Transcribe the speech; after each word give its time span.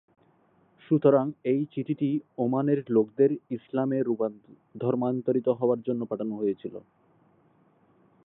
সুতরাং 0.83 1.25
এই 1.45 1.61
চিঠিটি 1.73 2.09
ওমানের 2.37 2.79
লোকদের 2.89 3.31
ইসলামে 3.49 3.99
ধর্মান্তরিত 4.75 5.47
হওয়ার 5.59 5.79
জন্য 5.81 6.01
পাঠানো 6.05 6.33
হয়েছিল। 6.35 6.75